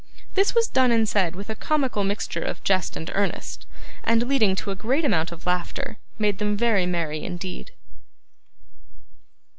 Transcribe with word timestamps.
This 0.33 0.55
was 0.55 0.67
done 0.67 0.91
and 0.91 1.07
said 1.07 1.35
with 1.35 1.47
a 1.51 1.55
comical 1.55 2.03
mixture 2.03 2.41
of 2.41 2.63
jest 2.63 2.97
and 2.97 3.11
earnest, 3.13 3.67
and, 4.03 4.27
leading 4.27 4.55
to 4.55 4.71
a 4.71 4.75
great 4.75 5.05
amount 5.05 5.31
of 5.31 5.45
laughter, 5.45 5.97
made 6.17 6.39
them 6.39 6.57
very 6.57 6.87
merry 6.87 7.23
indeed. 7.23 7.69